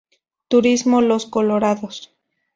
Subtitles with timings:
[0.49, 2.11] Turismo Los Colorados